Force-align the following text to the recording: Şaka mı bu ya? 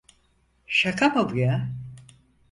Şaka 0.67 1.09
mı 1.09 1.29
bu 1.29 1.37
ya? 1.37 1.71